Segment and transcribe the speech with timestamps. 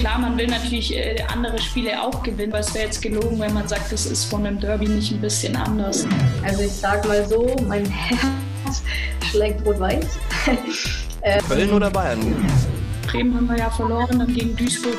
[0.00, 3.52] Klar, man will natürlich äh, andere Spiele auch gewinnen, aber es wäre jetzt gelogen, wenn
[3.52, 6.06] man sagt, das ist von einem Derby nicht ein bisschen anders.
[6.42, 8.82] Also ich sag mal so, mein Herz
[9.30, 10.06] schlägt rot-weiß.
[11.22, 12.18] ähm, Köln oder Bayern?
[13.06, 14.96] Bremen haben wir ja verloren, dann gegen Duisburg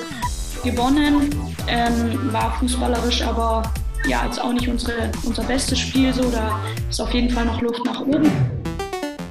[0.64, 1.32] gewonnen.
[1.68, 3.64] Ähm, war fußballerisch aber
[4.08, 6.30] ja jetzt auch nicht unsere, unser bestes Spiel so.
[6.30, 8.61] Da ist auf jeden Fall noch Luft nach oben.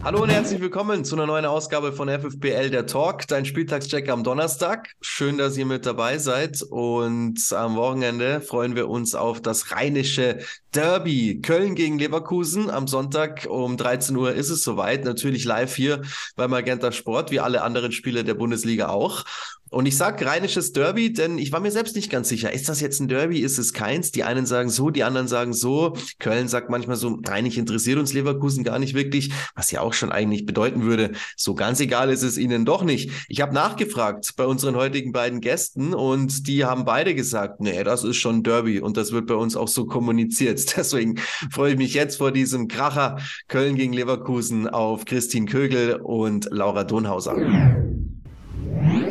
[0.03, 4.25] Hallo und herzlich willkommen zu einer neuen Ausgabe von FFBL der Talk, dein Spieltagscheck am
[4.25, 4.88] Donnerstag.
[5.02, 10.38] Schön, dass ihr mit dabei seid und am Wochenende freuen wir uns auf das rheinische
[10.74, 12.71] Derby Köln gegen Leverkusen.
[12.71, 16.01] Am Sonntag um 13 Uhr ist es soweit, natürlich live hier
[16.35, 19.24] bei Magenta Sport, wie alle anderen Spiele der Bundesliga auch.
[19.70, 22.52] Und ich sage rheinisches Derby, denn ich war mir selbst nicht ganz sicher.
[22.52, 23.38] Ist das jetzt ein Derby?
[23.38, 24.10] Ist es keins?
[24.10, 25.96] Die einen sagen so, die anderen sagen so.
[26.19, 30.10] Köln sagt manchmal so, rheinig interessiert uns Leverkusen gar nicht wirklich, was ja auch schon
[30.10, 33.10] eigentlich bedeuten würde, so ganz egal ist es ihnen doch nicht.
[33.29, 38.02] Ich habe nachgefragt bei unseren heutigen beiden Gästen und die haben beide gesagt, nee, das
[38.02, 40.76] ist schon Derby und das wird bei uns auch so kommuniziert.
[40.76, 41.16] Deswegen
[41.51, 46.85] freue ich mich jetzt vor diesem Kracher Köln gegen Leverkusen auf Christine Kögel und Laura
[46.85, 47.37] Donhauser.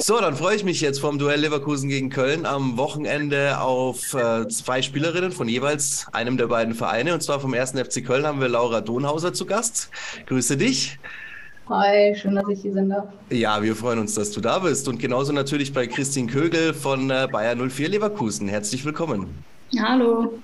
[0.02, 4.48] So, dann freue ich mich jetzt vom Duell Leverkusen gegen Köln am Wochenende auf äh,
[4.48, 7.14] zwei Spielerinnen von jeweils einem der beiden Vereine.
[7.14, 9.90] Und zwar vom ersten FC Köln haben wir Laura Donhauser zu Gast.
[10.28, 10.98] Grüße dich.
[11.68, 13.10] Hi, schön, dass ich hier sein darf.
[13.30, 14.88] Ja, wir freuen uns, dass du da bist.
[14.88, 18.48] Und genauso natürlich bei Christine Kögel von äh, Bayer 04 Leverkusen.
[18.48, 19.44] Herzlich willkommen.
[19.78, 20.40] Hallo.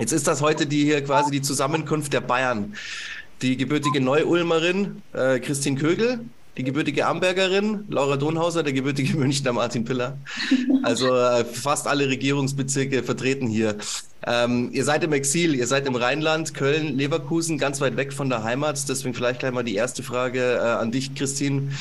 [0.00, 2.74] Jetzt ist das heute die hier quasi die Zusammenkunft der Bayern.
[3.40, 6.24] Die gebürtige Neu-Ulmerin äh, Christine Kögel
[6.56, 10.16] die gebürtige Ambergerin, Laura Donhauser, der gebürtige Münchner Martin Piller.
[10.82, 13.76] Also äh, fast alle Regierungsbezirke vertreten hier.
[14.26, 18.28] Ähm, ihr seid im Exil, ihr seid im Rheinland, Köln, Leverkusen, ganz weit weg von
[18.28, 18.88] der Heimat.
[18.88, 21.72] Deswegen vielleicht gleich mal die erste Frage äh, an dich, Christine.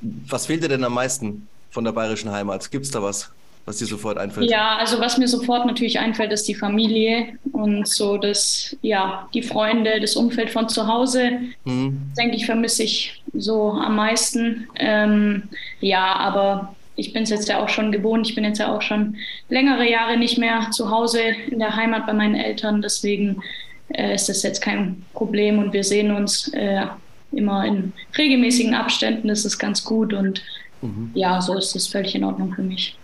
[0.00, 2.70] Was fehlt dir denn am meisten von der bayerischen Heimat?
[2.70, 3.30] Gibt es da was?
[3.68, 4.50] Was dir sofort einfällt?
[4.50, 9.42] Ja, also was mir sofort natürlich einfällt, ist die Familie und so das, ja, die
[9.42, 11.32] Freunde, das Umfeld von zu Hause.
[11.64, 12.10] Mhm.
[12.16, 14.68] Denke ich, vermisse ich so am meisten.
[14.76, 15.44] Ähm,
[15.80, 18.26] ja, aber ich bin es jetzt ja auch schon gewohnt.
[18.26, 19.16] Ich bin jetzt ja auch schon
[19.50, 22.80] längere Jahre nicht mehr zu Hause in der Heimat bei meinen Eltern.
[22.80, 23.42] Deswegen
[23.88, 26.86] äh, ist das jetzt kein Problem und wir sehen uns äh,
[27.32, 29.28] immer in regelmäßigen Abständen.
[29.28, 30.42] Das ist ganz gut und
[30.80, 31.10] mhm.
[31.14, 32.96] ja, so ist es völlig in Ordnung für mich.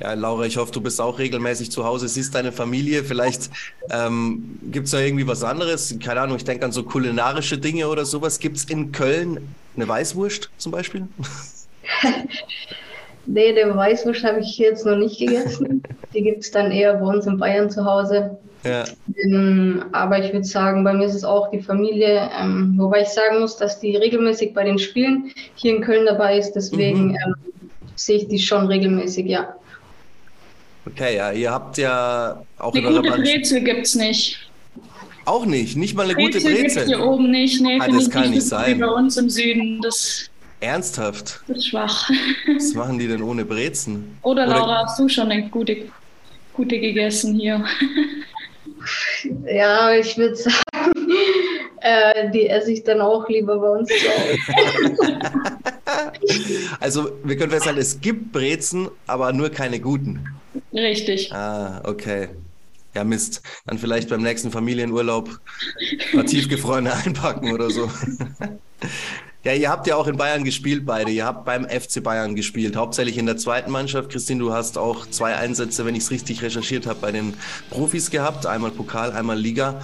[0.00, 3.04] Ja, Laura, ich hoffe, du bist auch regelmäßig zu Hause, siehst deine Familie.
[3.04, 3.50] Vielleicht
[3.90, 5.94] ähm, gibt es da irgendwie was anderes.
[6.02, 8.38] Keine Ahnung, ich denke an so kulinarische Dinge oder sowas.
[8.38, 11.06] Gibt es in Köln eine Weißwurst zum Beispiel?
[13.26, 15.82] nee, der Weißwurst habe ich jetzt noch nicht gegessen.
[16.14, 18.38] Die gibt es dann eher bei uns in Bayern zu Hause.
[18.64, 18.84] Ja.
[19.22, 23.08] Ähm, aber ich würde sagen, bei mir ist es auch die Familie, ähm, wobei ich
[23.08, 26.52] sagen muss, dass die regelmäßig bei den Spielen hier in Köln dabei ist.
[26.52, 27.18] Deswegen mhm.
[27.24, 27.34] ähm,
[27.96, 29.54] sehe ich die schon regelmäßig, ja.
[30.86, 34.48] Okay, ja, ihr habt ja auch eine gute Brezel gibt es nicht.
[35.26, 36.86] Auch nicht, nicht mal eine Brezel gute Brezel.
[36.86, 38.76] hier oben nicht, nee, ah, das kann nicht sein.
[38.76, 40.30] Wie bei uns im Süden, das
[40.60, 41.40] Ernsthaft?
[41.46, 42.10] Das ist schwach.
[42.54, 44.18] Was machen die denn ohne Brezen?
[44.22, 45.88] Oder, Oder Laura, hast du schon eine gute,
[46.54, 47.64] gute gegessen hier?
[49.46, 50.54] Ja, ich würde sagen,
[51.80, 55.18] äh, die esse ich dann auch lieber bei uns zu Hause.
[56.80, 60.24] also, wir können festhalten, es gibt Brezen, aber nur keine guten.
[60.72, 61.32] Richtig.
[61.32, 62.28] Ah, okay.
[62.94, 63.42] Ja, Mist.
[63.66, 65.40] Dann vielleicht beim nächsten Familienurlaub
[66.12, 67.90] mal tiefgefrorene einpacken oder so.
[69.44, 71.10] ja, ihr habt ja auch in Bayern gespielt, beide.
[71.12, 74.10] Ihr habt beim FC Bayern gespielt, hauptsächlich in der zweiten Mannschaft.
[74.10, 77.34] Christine, du hast auch zwei Einsätze, wenn ich es richtig recherchiert habe, bei den
[77.70, 78.46] Profis gehabt.
[78.46, 79.80] Einmal Pokal, einmal Liga.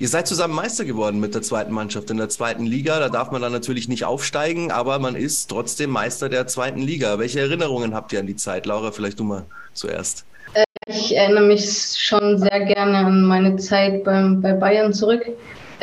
[0.00, 3.00] Ihr seid zusammen Meister geworden mit der zweiten Mannschaft in der zweiten Liga.
[3.00, 7.18] Da darf man dann natürlich nicht aufsteigen, aber man ist trotzdem Meister der zweiten Liga.
[7.18, 8.66] Welche Erinnerungen habt ihr an die Zeit?
[8.66, 10.24] Laura, vielleicht du mal zuerst.
[10.54, 15.26] Äh, ich erinnere mich schon sehr gerne an meine Zeit beim, bei Bayern zurück.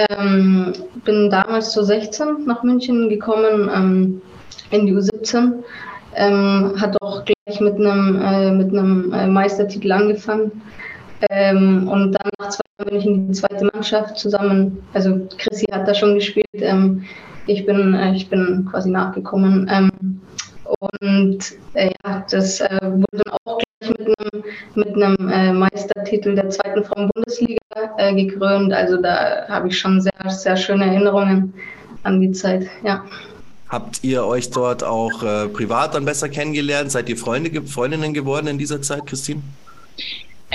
[0.10, 4.22] Ähm, bin damals zu 16 nach München gekommen, ähm,
[4.72, 5.56] in die U17.
[6.16, 10.62] Ähm, hat auch gleich mit einem, äh, mit einem äh, Meistertitel angefangen.
[11.30, 14.84] Ähm, und dann nach bin ich in die zweite Mannschaft zusammen.
[14.94, 16.46] Also Chrissy hat da schon gespielt.
[16.54, 17.06] Ähm,
[17.48, 19.70] ich, bin, äh, ich bin quasi nachgekommen.
[19.72, 20.22] Ähm,
[20.80, 21.40] und
[21.74, 24.44] äh, ja, das äh, wurde dann auch gleich mit einem,
[24.76, 27.60] mit einem äh, Meistertitel der zweiten Frauen-Bundesliga
[27.98, 28.74] äh, gekrönt.
[28.74, 31.54] Also da habe ich schon sehr, sehr schöne Erinnerungen
[32.04, 33.06] an die Zeit, ja.
[33.70, 36.92] Habt ihr euch dort auch äh, privat dann besser kennengelernt?
[36.92, 39.42] Seid ihr Freunde, Freundinnen geworden in dieser Zeit, Christine?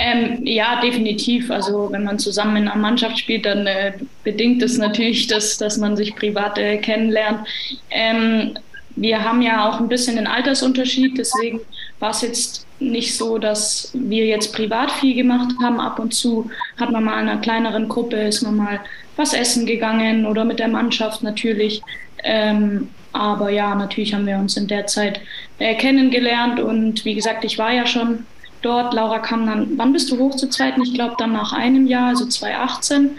[0.03, 1.51] Ähm, ja, definitiv.
[1.51, 3.93] Also wenn man zusammen in einer Mannschaft spielt, dann äh,
[4.23, 7.47] bedingt es natürlich, dass, dass man sich privat äh, kennenlernt.
[7.91, 8.57] Ähm,
[8.95, 11.61] wir haben ja auch ein bisschen den Altersunterschied, deswegen
[11.99, 15.79] war es jetzt nicht so, dass wir jetzt privat viel gemacht haben.
[15.79, 18.79] Ab und zu hat man mal in einer kleineren Gruppe, ist man mal
[19.17, 21.83] was essen gegangen oder mit der Mannschaft natürlich.
[22.23, 25.21] Ähm, aber ja, natürlich haben wir uns in der Zeit
[25.59, 28.25] äh, kennengelernt und wie gesagt, ich war ja schon
[28.61, 28.93] dort.
[28.93, 30.81] Laura kam dann, wann bist du hoch zu zweiten?
[30.81, 33.17] Ich glaube dann nach einem Jahr, also 2018,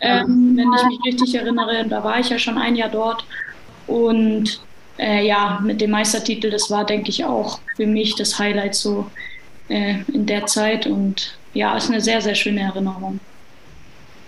[0.00, 0.20] ja.
[0.20, 1.86] ähm, wenn ich mich richtig erinnere.
[1.88, 3.24] Da war ich ja schon ein Jahr dort
[3.86, 4.60] und
[4.98, 9.10] äh, ja, mit dem Meistertitel, das war, denke ich, auch für mich das Highlight so
[9.68, 13.20] äh, in der Zeit und ja, ist eine sehr, sehr schöne Erinnerung.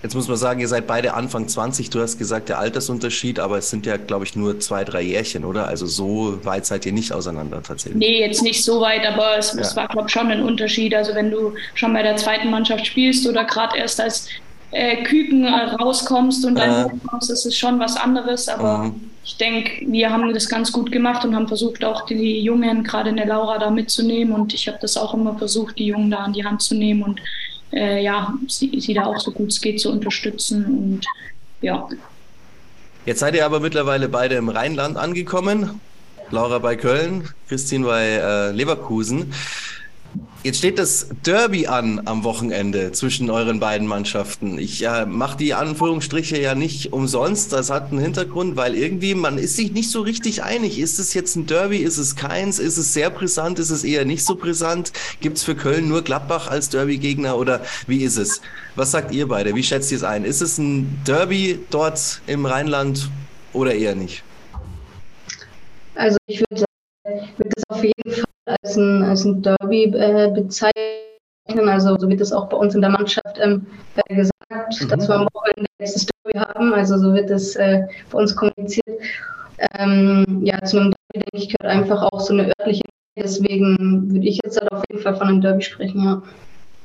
[0.04, 1.88] Jetzt muss man sagen, ihr seid beide Anfang 20.
[1.88, 5.46] Du hast gesagt, der Altersunterschied, aber es sind ja, glaube ich, nur zwei, drei Jährchen,
[5.46, 5.66] oder?
[5.66, 8.00] Also so weit seid ihr nicht auseinander tatsächlich.
[8.00, 9.62] Nee, jetzt nicht so weit, aber es, ja.
[9.62, 10.94] es war, glaube ich, schon ein Unterschied.
[10.94, 14.28] Also wenn du schon bei der zweiten Mannschaft spielst oder gerade erst als
[14.72, 16.90] äh, Küken äh, rauskommst und dann äh.
[17.06, 18.46] kommst, ist es schon was anderes.
[18.50, 19.10] Aber mhm.
[19.24, 23.08] ich denke, wir haben das ganz gut gemacht und haben versucht, auch die Jungen, gerade
[23.08, 24.34] eine Laura, da mitzunehmen.
[24.34, 27.02] Und ich habe das auch immer versucht, die Jungen da an die Hand zu nehmen
[27.04, 27.22] und
[27.74, 31.06] äh, ja, sie, sie da auch so gut es geht zu unterstützen und
[31.60, 31.88] ja.
[33.06, 35.80] Jetzt seid ihr aber mittlerweile beide im Rheinland angekommen.
[36.30, 39.32] Laura bei Köln, Christine bei äh, Leverkusen.
[40.44, 44.58] Jetzt steht das Derby an am Wochenende zwischen euren beiden Mannschaften.
[44.58, 47.54] Ich äh, mache die Anführungsstriche ja nicht umsonst.
[47.54, 50.78] Das hat einen Hintergrund, weil irgendwie man ist sich nicht so richtig einig.
[50.78, 51.78] Ist es jetzt ein Derby?
[51.78, 52.58] Ist es keins?
[52.58, 53.58] Ist es sehr brisant?
[53.58, 54.92] Ist es eher nicht so brisant?
[55.22, 58.42] Gibt es für Köln nur Gladbach als Derby-Gegner oder wie ist es?
[58.76, 59.54] Was sagt ihr beide?
[59.54, 60.26] Wie schätzt ihr es ein?
[60.26, 63.08] Ist es ein Derby dort im Rheinland
[63.54, 64.22] oder eher nicht?
[65.94, 66.66] Also ich würde
[67.04, 71.68] würde das auf jeden Fall als ein, als ein Derby äh, bezeichnen.
[71.68, 74.88] Also so wird es auch bei uns in der Mannschaft ähm, äh, gesagt, mhm.
[74.88, 76.72] dass wir am Wochenende jetzt das Derby haben.
[76.72, 78.86] Also so wird es äh, bei uns kommuniziert.
[79.78, 82.82] Ähm, ja, zu einem Derby, denke ich, gehört einfach auch so eine örtliche
[83.16, 86.22] Deswegen würde ich jetzt halt auf jeden Fall von einem Derby sprechen, ja.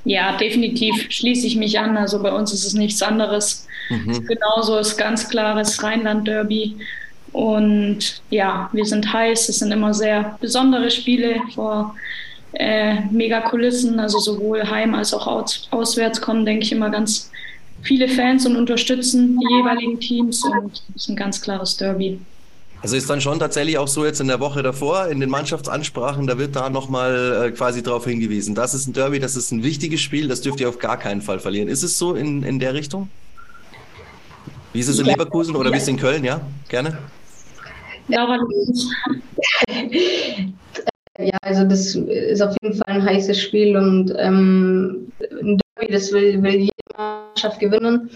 [0.05, 1.97] Ja, definitiv schließe ich mich an.
[1.97, 3.67] Also bei uns ist es nichts anderes.
[3.89, 4.25] Mhm.
[4.27, 6.77] Genauso ist ganz klares Rheinland-Derby.
[7.31, 9.49] Und ja, wir sind heiß.
[9.49, 11.95] Es sind immer sehr besondere Spiele vor
[12.53, 13.99] äh, mega Kulissen.
[13.99, 17.31] Also sowohl heim als auch aus, auswärts kommen, denke ich, immer ganz
[17.81, 20.43] viele Fans und unterstützen die jeweiligen Teams.
[20.43, 22.19] Und es ist ein ganz klares Derby.
[22.81, 26.27] Also ist dann schon tatsächlich auch so jetzt in der Woche davor, in den Mannschaftsansprachen,
[26.27, 28.55] da wird da nochmal äh, quasi darauf hingewiesen.
[28.55, 31.21] Das ist ein Derby, das ist ein wichtiges Spiel, das dürft ihr auf gar keinen
[31.21, 31.67] Fall verlieren.
[31.67, 33.09] Ist es so in, in der Richtung?
[34.71, 36.23] Wie ist es in Leverkusen oder wie ist es in Köln?
[36.23, 36.39] Ja,
[36.69, 36.97] gerne.
[38.09, 38.37] Laura
[41.19, 46.11] Ja, also das ist auf jeden Fall ein heißes Spiel und ähm, ein Derby, das
[46.13, 48.09] will, will jede Mannschaft gewinnen.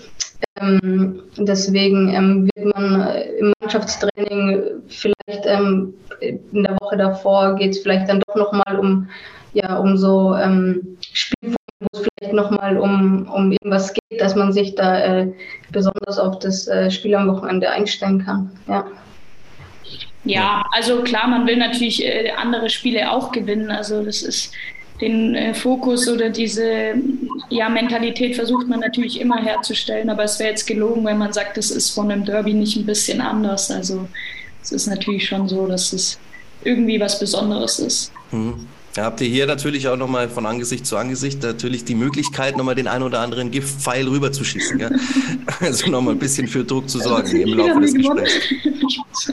[0.60, 7.72] Ähm, deswegen ähm, wird man äh, im Mannschaftstraining vielleicht ähm, in der Woche davor geht
[7.72, 9.10] es vielleicht dann doch nochmal um,
[9.54, 14.54] ja, um so ähm, Spielformen, wo es vielleicht nochmal um, um irgendwas geht, dass man
[14.54, 15.34] sich da äh,
[15.72, 18.52] besonders auf das äh, Spiel am Wochenende einstellen kann.
[18.68, 18.86] Ja.
[20.26, 23.72] Ja, also klar, man will natürlich äh, andere Spiele auch gewinnen.
[23.72, 24.54] Also das ist
[25.02, 26.94] den äh, Fokus oder diese
[27.50, 31.58] ja, Mentalität versucht man natürlich immer herzustellen, aber es wäre jetzt gelogen, wenn man sagt,
[31.58, 33.70] es ist von einem Derby nicht ein bisschen anders.
[33.70, 34.08] Also
[34.62, 36.20] es ist natürlich schon so, dass es
[36.64, 38.12] irgendwie was Besonderes ist.
[38.32, 38.68] Mhm.
[38.94, 42.76] Da habt ihr hier natürlich auch nochmal von Angesicht zu Angesicht natürlich die Möglichkeit, nochmal
[42.76, 44.78] den einen oder anderen Giftpfeil rüberzuschießen.
[44.78, 45.00] Gell?
[45.60, 48.34] Also nochmal ein bisschen für Druck zu sorgen im Laufe des Gesprächs.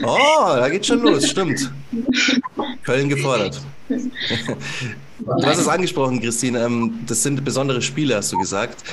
[0.03, 1.71] Oh, da geht schon los, stimmt.
[2.83, 3.61] Köln gefordert.
[3.87, 6.63] Du hast es angesprochen, Christine.
[6.65, 8.83] Ähm, das sind besondere Spiele, hast du gesagt.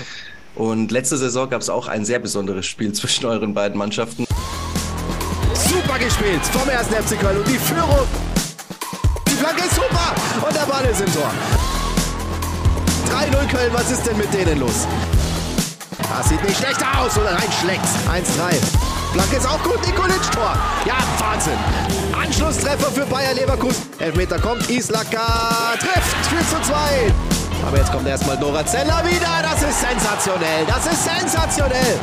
[0.55, 4.27] Und letzte Saison gab es auch ein sehr besonderes Spiel zwischen euren beiden Mannschaften.
[5.55, 8.07] Super gespielt vom ersten FC Köln und die Führung
[10.89, 11.31] Ball ist Tor.
[13.13, 14.87] 3-0 Köln, was ist denn mit denen los?
[15.99, 17.81] Das sieht nicht schlecht aus oder rein schlecht.
[18.11, 18.57] 1-3.
[19.13, 20.57] Flanke ist auch gut, Nikolic Tor.
[20.87, 21.59] Ja, Wahnsinn.
[22.19, 23.83] Anschlusstreffer für Bayer Leverkusen.
[23.99, 27.13] Elfmeter kommt, Islaka trifft 4 zu 2.
[27.67, 29.43] Aber jetzt kommt erstmal Dora Zeller wieder.
[29.43, 30.65] Das ist sensationell.
[30.67, 32.01] Das ist sensationell.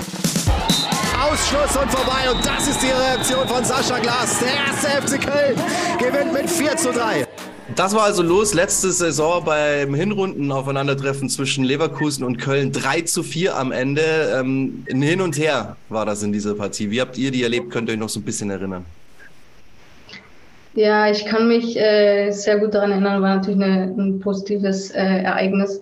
[1.24, 2.30] Ausschluss und vorbei.
[2.32, 4.38] Und das ist die Reaktion von Sascha Glas.
[4.40, 5.60] Der erste FC Köln
[5.98, 7.26] gewinnt mit 4 zu 3.
[7.74, 12.72] Das war also los letzte Saison beim Hinrunden-Aufeinandertreffen zwischen Leverkusen und Köln.
[12.72, 14.04] 3 zu 4 am Ende.
[14.40, 16.92] Ähm, ein Hin und Her war das in dieser Partie.
[16.92, 17.72] Wie habt ihr die erlebt?
[17.72, 18.86] Könnt ihr euch noch so ein bisschen erinnern?
[20.76, 23.24] Ja, ich kann mich äh, sehr gut daran erinnern.
[23.24, 25.82] War natürlich eine, ein positives äh, Ereignis.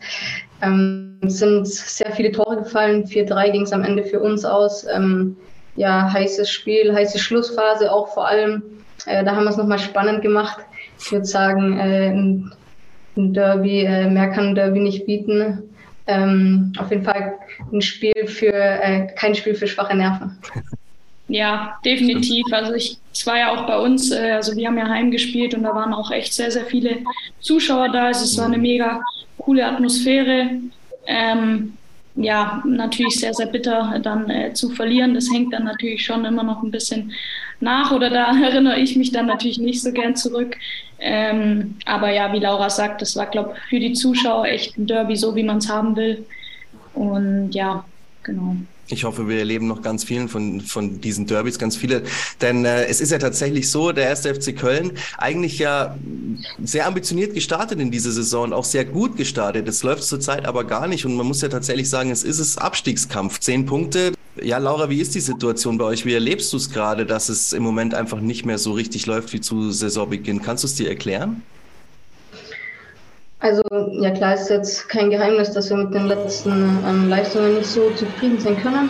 [0.62, 3.04] Ähm, es sind sehr viele Tore gefallen.
[3.04, 4.86] 4-3 ging es am Ende für uns aus.
[4.88, 5.36] Ähm,
[5.75, 8.63] ja, heißes Spiel, heiße Schlussphase auch vor allem.
[9.06, 10.60] Äh, da haben wir es nochmal spannend gemacht.
[11.04, 15.70] Ich würde sagen, äh, ein Derby, äh, mehr kann ein Derby nicht bieten.
[16.08, 17.36] Ähm, auf jeden Fall
[17.72, 20.38] ein Spiel für, äh, kein Spiel für schwache Nerven.
[21.30, 22.46] Ja, definitiv.
[22.52, 25.64] Also ich, es war ja auch bei uns, äh, also wir haben ja heimgespielt und
[25.64, 26.98] da waren auch echt sehr, sehr viele
[27.40, 28.08] Zuschauer da.
[28.08, 29.00] Also es war eine mega
[29.38, 30.50] coole Atmosphäre.
[31.08, 31.78] Ähm,
[32.15, 35.13] ja, natürlich sehr, sehr bitter dann äh, zu verlieren.
[35.15, 37.12] Das hängt dann natürlich schon immer noch ein bisschen
[37.60, 40.58] nach oder da erinnere ich mich dann natürlich nicht so gern zurück.
[41.00, 44.88] Ähm, aber ja, wie Laura sagt, das war, glaube ich, für die Zuschauer echt ein
[44.88, 46.25] Derby, so wie man es haben will.
[46.93, 47.84] Und ja,
[48.22, 48.58] genau.
[48.88, 52.04] Ich hoffe, wir erleben noch ganz vielen von, von diesen Derbys, ganz viele.
[52.42, 55.98] Denn äh, es ist ja tatsächlich so, der erste FC Köln eigentlich ja
[56.62, 59.68] sehr ambitioniert gestartet in diese Saison, auch sehr gut gestartet.
[59.70, 62.58] Es läuft zurzeit aber gar nicht und man muss ja tatsächlich sagen, es ist es
[62.58, 63.40] Abstiegskampf.
[63.40, 64.13] Zehn Punkte.
[64.42, 66.06] Ja, Laura, wie ist die Situation bei euch?
[66.06, 69.32] Wie erlebst du es gerade, dass es im Moment einfach nicht mehr so richtig läuft
[69.32, 70.42] wie zu Saisonbeginn?
[70.42, 71.42] Kannst du es dir erklären?
[73.44, 73.62] Also
[74.00, 77.90] ja klar ist jetzt kein Geheimnis, dass wir mit den letzten ähm, Leistungen nicht so
[77.90, 78.90] zufrieden sein können.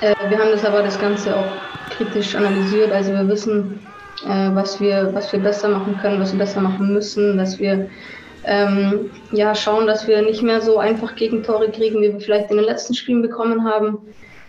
[0.00, 1.52] Äh, wir haben das aber das Ganze auch
[1.90, 2.90] kritisch analysiert.
[2.90, 3.80] Also wir wissen,
[4.24, 7.90] äh, was, wir, was wir besser machen können, was wir besser machen müssen, dass wir
[8.46, 12.56] ähm, ja, schauen, dass wir nicht mehr so einfach Gegentore kriegen, wie wir vielleicht in
[12.56, 13.98] den letzten Spielen bekommen haben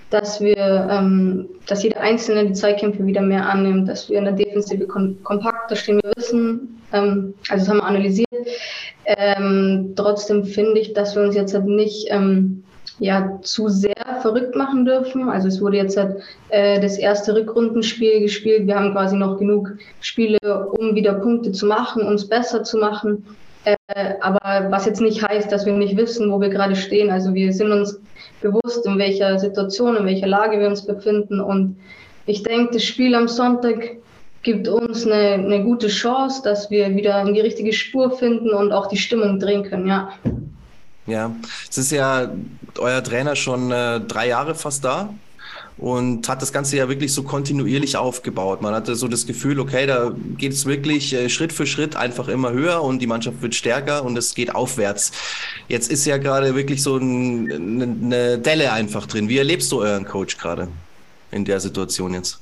[0.09, 4.33] dass wir, ähm, dass jeder Einzelne die Zweikämpfe wieder mehr annimmt, dass wir in der
[4.33, 5.99] Defensive kom kompakter stehen.
[6.03, 8.27] Wir wissen, ähm, also das haben wir analysiert.
[9.05, 12.63] Ähm, trotzdem finde ich, dass wir uns jetzt halt nicht ähm,
[12.99, 15.29] ja, zu sehr verrückt machen dürfen.
[15.29, 18.67] Also es wurde jetzt halt, äh, das erste Rückrundenspiel gespielt.
[18.67, 23.25] Wir haben quasi noch genug Spiele, um wieder Punkte zu machen, uns besser zu machen.
[23.65, 23.75] Äh,
[24.21, 27.09] aber was jetzt nicht heißt, dass wir nicht wissen, wo wir gerade stehen.
[27.11, 27.99] Also wir sind uns
[28.51, 31.39] bewusst, in welcher Situation, in welcher Lage wir uns befinden.
[31.39, 31.77] Und
[32.25, 33.97] ich denke, das Spiel am Sonntag
[34.43, 38.71] gibt uns eine, eine gute Chance, dass wir wieder in die richtige Spur finden und
[38.71, 40.09] auch die Stimmung drehen können, ja.
[41.07, 41.31] Ja,
[41.69, 42.31] es ist ja
[42.79, 45.09] euer Trainer schon äh, drei Jahre fast da
[45.77, 48.61] und hat das Ganze ja wirklich so kontinuierlich aufgebaut.
[48.61, 52.29] Man hatte so das Gefühl, okay, da geht es wirklich äh, Schritt für Schritt einfach
[52.29, 55.11] immer höher und die Mannschaft wird stärker und es geht aufwärts.
[55.67, 57.51] Jetzt ist ja gerade wirklich so ein,
[58.05, 59.27] eine Delle einfach drin.
[59.27, 60.69] Wie erlebst du euren Coach gerade
[61.31, 62.39] in der Situation jetzt?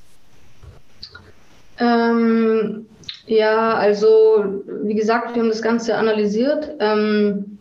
[1.79, 2.85] Ähm,
[3.25, 6.69] ja, also wie gesagt, wir haben das Ganze analysiert.
[6.79, 7.52] Ähm,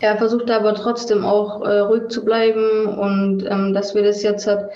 [0.00, 4.46] er versucht aber trotzdem auch äh, ruhig zu bleiben und ähm, dass wir das jetzt
[4.46, 4.70] halt,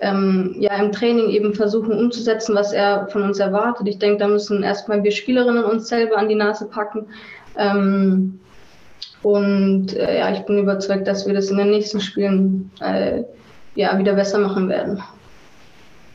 [0.00, 3.86] ähm, ja im Training eben versuchen umzusetzen, was er von uns erwartet.
[3.86, 7.06] Ich denke, da müssen erstmal wir Spielerinnen uns selber an die Nase packen.
[7.56, 8.40] Ähm,
[9.22, 13.22] und äh, ja, ich bin überzeugt, dass wir das in den nächsten Spielen äh,
[13.74, 15.02] ja, wieder besser machen werden.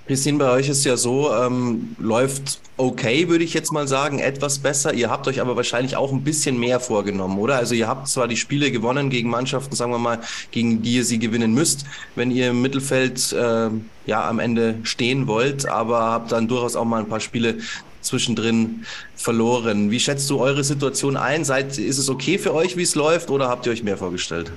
[0.10, 4.58] Christine, bei euch ist ja so, ähm, läuft okay, würde ich jetzt mal sagen, etwas
[4.58, 4.92] besser.
[4.92, 7.58] Ihr habt euch aber wahrscheinlich auch ein bisschen mehr vorgenommen, oder?
[7.58, 11.06] Also ihr habt zwar die Spiele gewonnen gegen Mannschaften, sagen wir mal, gegen die ihr
[11.06, 11.86] sie gewinnen müsst,
[12.16, 13.70] wenn ihr im Mittelfeld äh,
[14.08, 17.60] ja am Ende stehen wollt, aber habt dann durchaus auch mal ein paar Spiele
[18.02, 19.92] zwischendrin verloren.
[19.92, 21.46] Wie schätzt du eure Situation ein?
[21.46, 24.52] Seid, ist es okay für euch, wie es läuft, oder habt ihr euch mehr vorgestellt?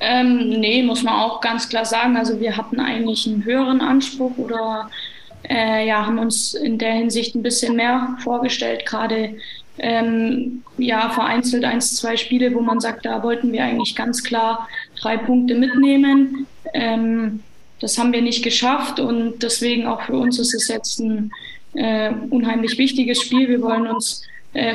[0.00, 2.16] Ähm, nee, muss man auch ganz klar sagen.
[2.16, 4.90] Also wir hatten eigentlich einen höheren Anspruch oder
[5.48, 8.84] äh, ja, haben uns in der Hinsicht ein bisschen mehr vorgestellt.
[8.86, 9.36] Gerade
[9.78, 14.68] ähm, ja, vereinzelt eins, zwei Spiele, wo man sagt, da wollten wir eigentlich ganz klar
[14.98, 16.46] drei Punkte mitnehmen.
[16.72, 17.40] Ähm,
[17.80, 21.30] das haben wir nicht geschafft und deswegen auch für uns ist es jetzt ein
[21.74, 23.48] äh, unheimlich wichtiges Spiel.
[23.48, 24.22] Wir wollen uns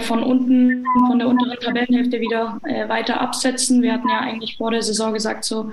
[0.01, 3.81] von unten, von der unteren Tabellenhälfte wieder äh, weiter absetzen.
[3.81, 5.71] Wir hatten ja eigentlich vor der Saison gesagt, so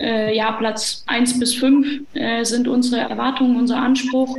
[0.00, 4.36] äh, ja, Platz 1 bis 5 äh, sind unsere Erwartungen, unser Anspruch.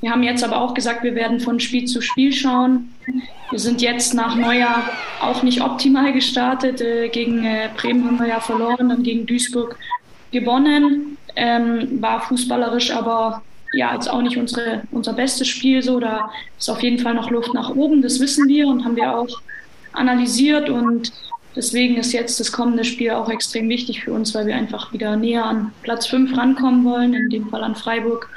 [0.00, 2.94] Wir haben jetzt aber auch gesagt, wir werden von Spiel zu Spiel schauen.
[3.50, 6.80] Wir sind jetzt nach Neujahr auch nicht optimal gestartet.
[6.80, 9.78] Äh, gegen äh, Bremen haben wir ja verloren, dann gegen Duisburg
[10.32, 11.16] gewonnen.
[11.34, 13.42] Ähm, war fußballerisch aber
[13.72, 16.00] ja jetzt auch nicht unsere, unser bestes Spiel so.
[16.00, 19.16] Da ist auf jeden Fall noch Luft nach oben, das wissen wir und haben wir
[19.16, 19.40] auch
[19.92, 20.68] analysiert.
[20.68, 21.12] Und
[21.54, 25.16] deswegen ist jetzt das kommende Spiel auch extrem wichtig für uns, weil wir einfach wieder
[25.16, 28.28] näher an Platz 5 rankommen wollen, in dem Fall an Freiburg.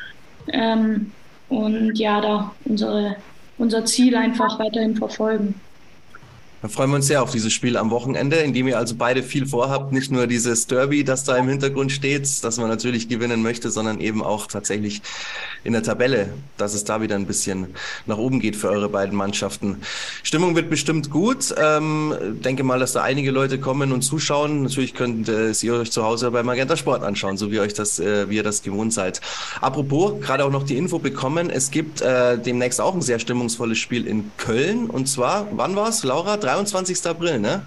[0.48, 1.12] Ähm,
[1.50, 3.16] und ja, da unsere,
[3.58, 5.56] unser Ziel einfach weiterhin verfolgen.
[6.62, 9.24] Da freuen wir uns sehr auf dieses Spiel am Wochenende, in dem ihr also beide
[9.24, 9.94] viel vorhabt.
[9.94, 14.02] Nicht nur dieses Derby, das da im Hintergrund steht, das man natürlich gewinnen möchte, sondern
[14.02, 15.02] eben auch tatsächlich
[15.64, 17.68] in der Tabelle, dass es da wieder ein bisschen
[18.08, 19.78] nach oben geht für eure beiden Mannschaften.
[20.22, 21.56] Stimmung wird bestimmt gut.
[21.58, 22.14] Ähm,
[22.44, 24.64] denke mal, dass da einige Leute kommen und zuschauen.
[24.64, 28.00] Natürlich könnt äh, ihr euch zu Hause bei Magenta Sport anschauen, so wie euch das,
[28.00, 29.22] äh, wie ihr das gewohnt seid.
[29.62, 31.50] Apropos, gerade auch noch die Info bekommen.
[31.50, 34.90] Es gibt äh, demnächst auch ein sehr stimmungsvolles Spiel in Köln.
[34.90, 36.36] Und zwar, wann war es, Laura?
[36.50, 37.06] 23.
[37.06, 37.62] April, ne?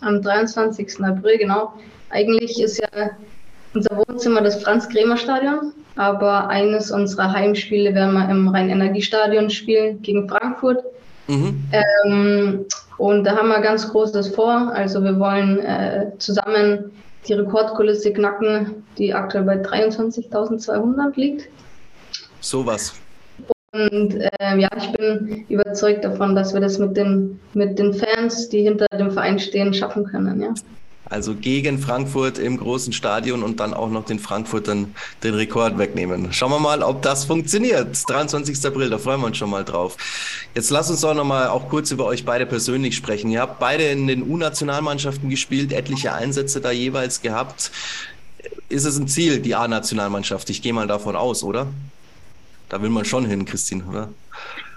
[0.00, 1.04] Am 23.
[1.04, 1.74] April, genau.
[2.10, 3.10] Eigentlich ist ja
[3.74, 10.84] unser Wohnzimmer das Franz-Kremer-Stadion, aber eines unserer Heimspiele werden wir im Rhein-Energie-Stadion spielen gegen Frankfurt.
[11.26, 11.64] Mhm.
[11.72, 12.64] Ähm,
[12.96, 14.72] und da haben wir ganz Großes vor.
[14.72, 16.92] Also wir wollen äh, zusammen
[17.28, 21.48] die Rekordkulisse knacken, die aktuell bei 23.200 liegt.
[22.40, 22.94] Sowas.
[23.74, 28.48] Und äh, ja, ich bin überzeugt davon, dass wir das mit den, mit den Fans,
[28.48, 30.40] die hinter dem Verein stehen, schaffen können.
[30.40, 30.54] Ja.
[31.06, 36.32] Also gegen Frankfurt im großen Stadion und dann auch noch den Frankfurtern den Rekord wegnehmen.
[36.32, 38.08] Schauen wir mal, ob das funktioniert.
[38.08, 38.64] 23.
[38.64, 39.96] April, da freuen wir uns schon mal drauf.
[40.54, 43.28] Jetzt lasst uns auch noch mal auch kurz über euch beide persönlich sprechen.
[43.30, 47.72] Ihr habt beide in den U-Nationalmannschaften gespielt, etliche Einsätze da jeweils gehabt.
[48.68, 50.48] Ist es ein Ziel, die A-Nationalmannschaft?
[50.48, 51.66] Ich gehe mal davon aus, oder?
[52.68, 54.08] Da will man schon hin, Christine, oder?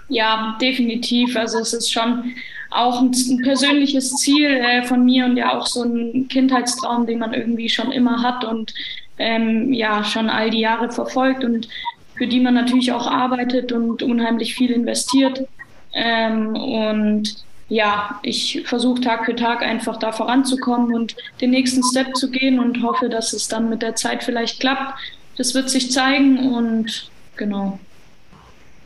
[0.08, 1.36] Ja, definitiv.
[1.36, 2.34] Also es ist schon
[2.70, 7.18] auch ein, ein persönliches Ziel äh, von mir und ja auch so ein Kindheitstraum, den
[7.18, 8.74] man irgendwie schon immer hat und
[9.18, 11.68] ähm, ja schon all die Jahre verfolgt und
[12.16, 15.46] für die man natürlich auch arbeitet und unheimlich viel investiert.
[15.94, 17.36] Ähm, und
[17.68, 22.58] ja, ich versuche Tag für Tag einfach da voranzukommen und den nächsten Step zu gehen
[22.58, 24.98] und hoffe, dass es dann mit der Zeit vielleicht klappt.
[25.36, 27.78] Das wird sich zeigen und genau.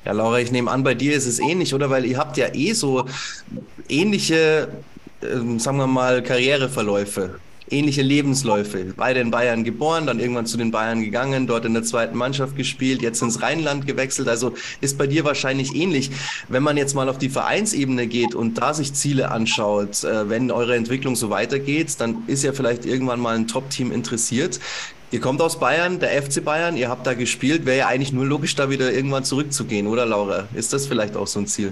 [0.05, 1.91] Ja, Laura, ich nehme an, bei dir ist es ähnlich, oder?
[1.91, 3.07] Weil ihr habt ja eh so
[3.89, 4.69] ähnliche,
[5.21, 7.39] äh, sagen wir mal, Karriereverläufe,
[7.71, 8.95] ähnliche Lebensläufe.
[8.97, 12.57] Beide in Bayern geboren, dann irgendwann zu den Bayern gegangen, dort in der zweiten Mannschaft
[12.57, 14.29] gespielt, jetzt ins Rheinland gewechselt.
[14.29, 16.11] Also ist bei dir wahrscheinlich ähnlich.
[16.49, 20.51] Wenn man jetzt mal auf die Vereinsebene geht und da sich Ziele anschaut, äh, wenn
[20.51, 24.59] eure Entwicklung so weitergeht, dann ist ja vielleicht irgendwann mal ein Top-Team interessiert.
[25.13, 28.25] Ihr kommt aus Bayern, der FC Bayern, ihr habt da gespielt, wäre ja eigentlich nur
[28.25, 30.45] logisch, da wieder irgendwann zurückzugehen, oder Laura?
[30.55, 31.71] Ist das vielleicht auch so ein Ziel?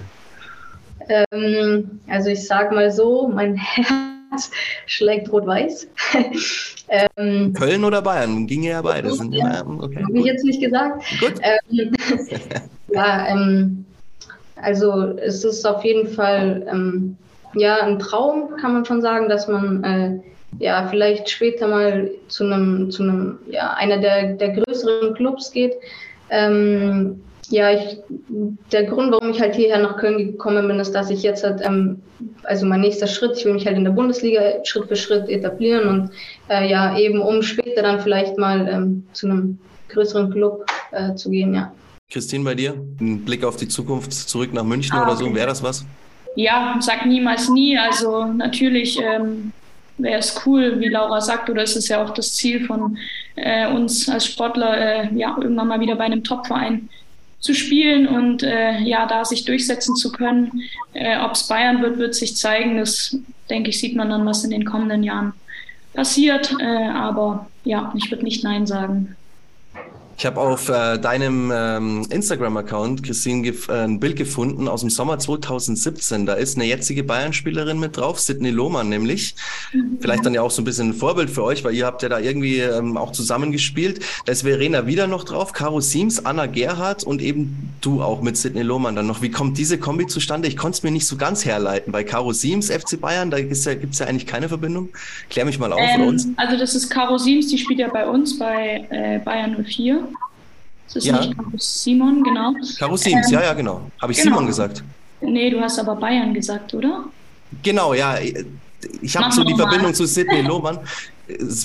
[1.09, 3.55] Ähm, also ich sage mal so, mein
[4.31, 4.51] Herz
[4.85, 5.87] schlägt rot-weiß.
[7.17, 8.45] ähm, Köln oder Bayern?
[8.45, 9.11] Ging ja beide.
[9.11, 11.03] Sind ja, okay, Habe ich jetzt nicht gesagt.
[11.19, 11.33] Gut.
[11.41, 11.93] Ähm,
[12.89, 13.85] ja, ähm,
[14.55, 17.17] also es ist auf jeden Fall ähm,
[17.55, 22.45] ja ein Traum, kann man schon sagen, dass man äh, ja, vielleicht später mal zu
[22.45, 25.73] einem, zu einem, ja, einer der, der größeren Clubs geht.
[26.29, 27.97] Ähm, ja, ich,
[28.71, 31.61] der Grund, warum ich halt hierher nach Köln gekommen bin, ist, dass ich jetzt halt,
[31.63, 32.01] ähm,
[32.43, 35.87] also mein nächster Schritt, ich will mich halt in der Bundesliga Schritt für Schritt etablieren
[35.87, 36.11] und
[36.49, 39.59] äh, ja, eben um später dann vielleicht mal ähm, zu einem
[39.89, 41.73] größeren Club äh, zu gehen, ja.
[42.09, 42.73] Christine, bei dir?
[42.99, 45.85] Ein Blick auf die Zukunft zurück nach München ah, oder so, wäre das was?
[46.35, 47.77] Ja, sag niemals nie.
[47.77, 49.51] Also natürlich ähm,
[49.97, 52.97] wäre es cool, wie Laura sagt, oder ist es ja auch das Ziel von
[53.35, 56.89] äh, uns als Sportler, äh, ja, irgendwann mal wieder bei einem Topverein
[57.39, 60.61] zu spielen und äh, ja, da sich durchsetzen zu können.
[60.93, 62.77] Äh, Ob es Bayern wird, wird sich zeigen.
[62.77, 63.17] Das,
[63.49, 65.33] denke ich, sieht man dann, was in den kommenden Jahren
[65.93, 66.55] passiert.
[66.59, 69.15] Äh, aber ja, ich würde nicht Nein sagen.
[70.21, 75.17] Ich habe auf äh, deinem ähm, Instagram-Account, Christine, äh, ein Bild gefunden aus dem Sommer
[75.17, 76.27] 2017.
[76.27, 79.33] Da ist eine jetzige Bayern-Spielerin mit drauf, Sidney Lohmann nämlich.
[79.73, 79.97] Mhm.
[79.99, 82.09] Vielleicht dann ja auch so ein bisschen ein Vorbild für euch, weil ihr habt ja
[82.09, 84.01] da irgendwie ähm, auch zusammengespielt.
[84.27, 88.37] Da ist Verena wieder noch drauf, Caro Siems, Anna Gerhardt und eben du auch mit
[88.37, 89.23] Sidney Lohmann dann noch.
[89.23, 90.47] Wie kommt diese Kombi zustande?
[90.47, 91.91] Ich konnte es mir nicht so ganz herleiten.
[91.91, 94.89] Bei Caro Siems, FC Bayern, da gibt es ja, gibt's ja eigentlich keine Verbindung.
[95.31, 96.27] Klär mich mal auf ähm, uns.
[96.37, 100.10] Also das ist Caro Siems, die spielt ja bei uns bei äh, Bayern 04.
[100.93, 101.19] Das ist ja.
[101.19, 102.53] nicht Karus Simon, genau.
[102.77, 103.81] Karus Sims, ähm, ja, ja, genau.
[104.01, 104.35] Habe ich genau.
[104.35, 104.83] Simon gesagt?
[105.21, 107.05] Nee, du hast aber Bayern gesagt, oder?
[107.63, 108.17] Genau, ja.
[109.01, 110.79] Ich habe so die Verbindung zu Sidney Lohmann.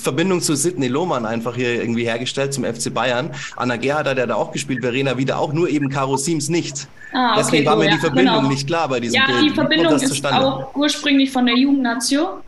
[0.03, 3.31] Verbindung zu Sidney Lohmann einfach hier irgendwie hergestellt zum FC Bayern.
[3.57, 6.87] Anna Gerhardt hat ja da auch gespielt, Verena wieder auch, nur eben Caro Sims nicht.
[7.13, 8.49] Ah, okay, Deswegen war mir die Verbindung genau.
[8.49, 9.39] nicht klar bei diesem ja, Bild.
[9.39, 12.41] Ja, die Verbindung ist auch ursprünglich von der Jugendnation.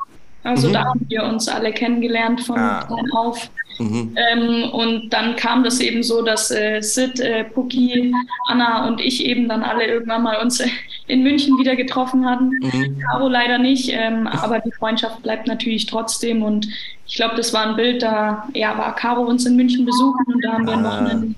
[0.44, 0.72] Also mhm.
[0.72, 2.84] da haben wir uns alle kennengelernt von ah.
[2.86, 3.50] klein auf.
[3.78, 4.16] Mhm.
[4.16, 8.12] Ähm, und dann kam das eben so, dass äh, Sid, äh, Puki,
[8.46, 10.62] Anna und ich eben dann alle irgendwann mal uns
[11.06, 12.50] in München wieder getroffen hatten.
[12.60, 12.98] Mhm.
[13.00, 16.42] Caro leider nicht, ähm, aber die Freundschaft bleibt natürlich trotzdem.
[16.42, 16.68] Und
[17.06, 20.44] ich glaube, das war ein Bild, da ja, war Caro uns in München besuchen und
[20.44, 20.80] da haben wir ah.
[20.80, 21.36] noch einen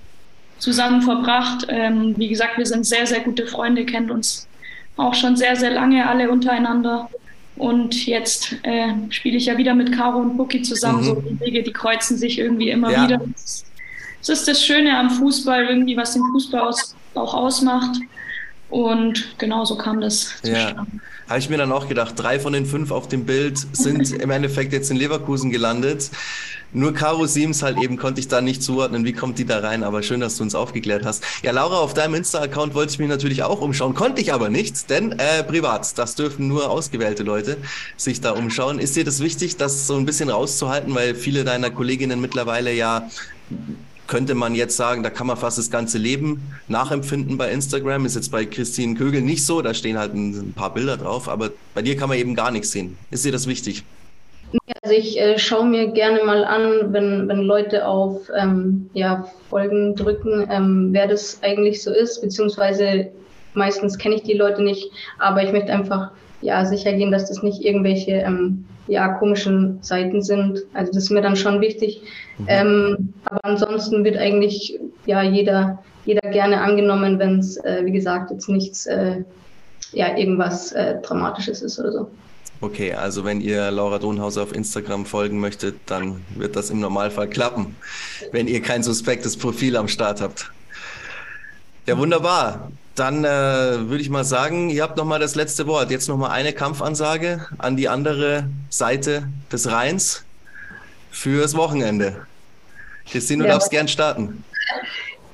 [0.58, 1.66] zusammen verbracht.
[1.68, 4.46] Ähm, wie gesagt, wir sind sehr, sehr gute Freunde, kennen uns
[4.96, 7.08] auch schon sehr, sehr lange alle untereinander.
[7.60, 11.02] Und jetzt äh, spiele ich ja wieder mit Caro und Puki zusammen.
[11.02, 11.04] Mhm.
[11.04, 13.04] So die Wege, die kreuzen sich irgendwie immer ja.
[13.04, 13.20] wieder.
[14.20, 18.00] Das ist das Schöne am Fußball, irgendwie, was den Fußball aus, auch ausmacht.
[18.70, 20.58] Und genau so kam das zustande.
[20.58, 20.86] Ja.
[21.28, 24.30] Habe ich mir dann auch gedacht, drei von den fünf auf dem Bild sind im
[24.30, 26.10] Endeffekt jetzt in Leverkusen gelandet.
[26.72, 29.82] Nur Caro Siems halt eben konnte ich da nicht zuordnen, wie kommt die da rein,
[29.82, 31.24] aber schön, dass du uns aufgeklärt hast.
[31.42, 34.88] Ja, Laura, auf deinem Insta-Account wollte ich mich natürlich auch umschauen, konnte ich aber nicht,
[34.88, 37.56] denn äh, privat, das dürfen nur ausgewählte Leute
[37.96, 38.78] sich da umschauen.
[38.78, 43.08] Ist dir das wichtig, das so ein bisschen rauszuhalten, weil viele deiner Kolleginnen mittlerweile ja
[44.10, 48.04] könnte man jetzt sagen, da kann man fast das ganze Leben nachempfinden bei Instagram.
[48.04, 51.50] Ist jetzt bei Christine Kögel nicht so, da stehen halt ein, paar Bilder drauf, aber
[51.74, 52.98] bei dir kann man eben gar nichts sehen.
[53.12, 53.84] Ist dir das wichtig?
[54.82, 59.94] Also ich äh, schaue mir gerne mal an, wenn, wenn Leute auf ähm, ja, Folgen
[59.94, 63.12] drücken, ähm, wer das eigentlich so ist, beziehungsweise
[63.54, 66.10] meistens kenne ich die Leute nicht, aber ich möchte einfach
[66.42, 70.64] ja, sicher gehen, dass das nicht irgendwelche ähm, ja, komischen Seiten sind.
[70.74, 72.02] Also das ist mir dann schon wichtig.
[72.38, 72.46] Mhm.
[72.48, 78.30] Ähm, aber ansonsten wird eigentlich ja jeder, jeder gerne angenommen, wenn es, äh, wie gesagt,
[78.30, 79.22] jetzt nichts, äh,
[79.92, 82.10] ja, irgendwas äh, Dramatisches ist oder so.
[82.62, 87.28] Okay, also wenn ihr Laura Donhauser auf Instagram folgen möchtet, dann wird das im Normalfall
[87.28, 87.76] klappen,
[88.32, 90.50] wenn ihr kein suspektes Profil am Start habt.
[91.86, 92.70] Ja, wunderbar.
[93.00, 95.90] Dann äh, würde ich mal sagen, ihr habt nochmal das letzte Wort.
[95.90, 100.22] Jetzt nochmal eine Kampfansage an die andere Seite des Rheins
[101.10, 102.26] fürs Wochenende.
[103.08, 103.54] Christine, du ja.
[103.54, 104.44] darfst gern starten.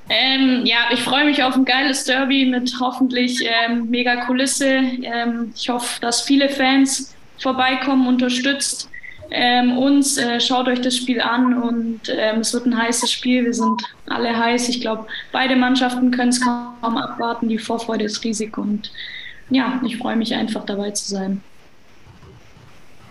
[0.09, 4.69] Ähm, ja, ich freue mich auf ein geiles Derby mit hoffentlich ähm, mega Kulisse.
[5.03, 8.89] Ähm, ich hoffe, dass viele Fans vorbeikommen, unterstützt
[9.37, 10.17] ähm, uns.
[10.17, 13.45] Äh, schaut euch das Spiel an und ähm, es wird ein heißes Spiel.
[13.45, 14.69] Wir sind alle heiß.
[14.69, 17.49] Ich glaube, beide Mannschaften können es kaum abwarten.
[17.49, 18.91] Die Vorfreude ist riesig und
[19.51, 21.43] ja, ich freue mich einfach dabei zu sein.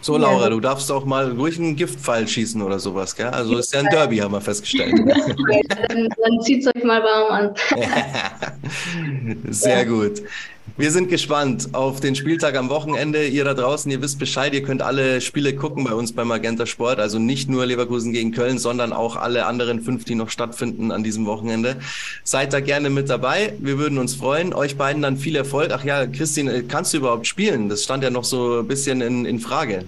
[0.01, 3.25] So, Laura, du darfst auch mal ruhig einen Giftpfeil schießen oder sowas, gell?
[3.27, 4.93] Also ist ja ein Derby, haben wir festgestellt.
[5.89, 7.55] dann, dann zieht euch mal warm an.
[9.49, 10.21] Sehr gut.
[10.77, 13.27] Wir sind gespannt auf den Spieltag am Wochenende.
[13.27, 16.65] Ihr da draußen, ihr wisst Bescheid, ihr könnt alle Spiele gucken bei uns beim Magenta
[16.65, 16.99] Sport.
[16.99, 21.01] Also nicht nur Leverkusen gegen Köln, sondern auch alle anderen fünf, die noch stattfinden an
[21.01, 21.77] diesem Wochenende.
[22.25, 23.53] Seid da gerne mit dabei.
[23.59, 24.53] Wir würden uns freuen.
[24.53, 25.71] Euch beiden dann viel Erfolg.
[25.71, 27.69] Ach ja, Christine, kannst du überhaupt spielen?
[27.69, 29.85] Das stand ja noch so ein bisschen in, in Frage.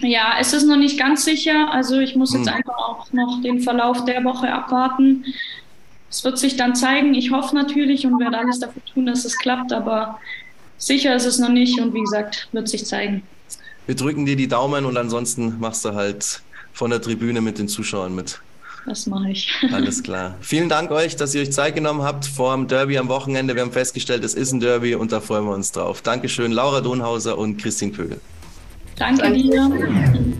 [0.00, 1.72] Ja, es ist noch nicht ganz sicher.
[1.72, 2.56] Also ich muss jetzt hm.
[2.56, 5.24] einfach auch noch den Verlauf der Woche abwarten.
[6.10, 7.14] Es wird sich dann zeigen.
[7.14, 10.18] Ich hoffe natürlich und werde alles dafür tun, dass es klappt, aber
[10.78, 13.22] sicher ist es noch nicht und wie gesagt, wird sich zeigen.
[13.86, 16.40] Wir drücken dir die Daumen und ansonsten machst du halt
[16.72, 18.40] von der Tribüne mit den Zuschauern mit.
[18.86, 19.50] Das mache ich.
[19.72, 20.36] Alles klar.
[20.40, 23.54] Vielen Dank euch, dass ihr euch Zeit genommen habt vor dem Derby am Wochenende.
[23.54, 26.02] Wir haben festgestellt, es ist ein Derby und da freuen wir uns drauf.
[26.02, 28.20] Dankeschön, Laura Donhauser und Christine Kögel.
[28.96, 29.38] Danke, Danke.
[29.38, 30.33] dir.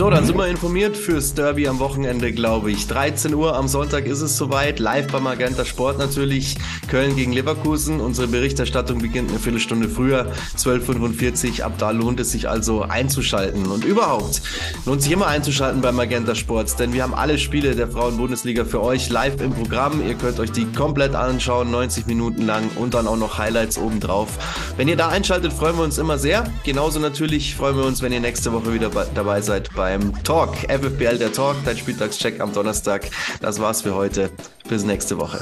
[0.00, 2.86] So, dann sind wir informiert fürs Derby am Wochenende, glaube ich.
[2.86, 4.78] 13 Uhr am Sonntag ist es soweit.
[4.78, 6.56] Live beim Magenta Sport natürlich.
[6.88, 8.00] Köln gegen Leverkusen.
[8.00, 11.66] Unsere Berichterstattung beginnt eine Viertelstunde früher, 12.45 Uhr.
[11.66, 13.66] Ab da lohnt es sich also einzuschalten.
[13.66, 14.40] Und überhaupt
[14.86, 18.82] lohnt sich immer einzuschalten beim Magenta Sport, denn wir haben alle Spiele der Frauen-Bundesliga für
[18.82, 20.00] euch live im Programm.
[20.08, 24.30] Ihr könnt euch die komplett anschauen, 90 Minuten lang und dann auch noch Highlights obendrauf.
[24.78, 26.50] Wenn ihr da einschaltet, freuen wir uns immer sehr.
[26.64, 30.56] Genauso natürlich freuen wir uns, wenn ihr nächste Woche wieder dabei seid beim Talk.
[30.68, 33.10] FFBL der Talk, dein Spieltagscheck am Donnerstag.
[33.40, 34.30] Das war's für heute.
[34.68, 35.40] Bis nächste Woche.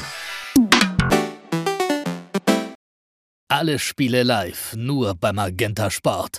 [3.50, 6.37] Alle Spiele live, nur beim Magenta Sport.